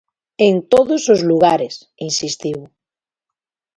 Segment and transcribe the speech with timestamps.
[0.47, 1.73] "En todos os lugares",
[2.07, 2.59] insistiu.